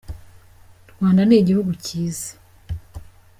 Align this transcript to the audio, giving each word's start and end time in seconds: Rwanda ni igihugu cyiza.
Rwanda 0.91 1.21
ni 1.25 1.35
igihugu 1.41 1.71
cyiza. 1.85 2.29